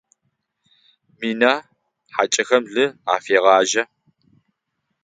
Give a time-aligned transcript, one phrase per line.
[1.19, 1.53] Мина
[2.13, 3.83] хьакӏэхэм лы афегъажъэ.